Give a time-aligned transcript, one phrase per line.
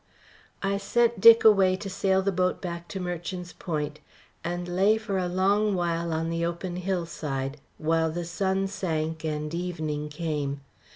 [0.63, 3.99] I sent Dick away to sail the boat back to Merchant's Point,
[4.43, 9.53] and lay for a long while on the open hillside, while the sun sank and
[9.53, 10.61] evening came.